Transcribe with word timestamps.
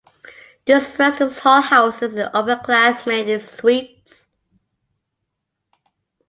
This 0.65 0.97
residence 0.97 1.37
hall 1.37 1.61
houses 1.61 2.15
upperclassmen 2.15 3.27
in 3.27 3.39
suites. 3.39 4.29